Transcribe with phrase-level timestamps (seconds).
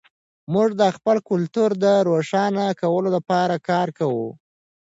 [0.53, 4.27] موږ د خپل کلتور د روښانه کولو لپاره کار کوو.